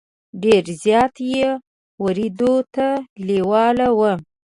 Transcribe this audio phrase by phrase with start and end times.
[0.43, 1.47] ډېر زیات یې
[2.03, 2.87] ورېدو ته
[3.27, 4.13] لېواله وو.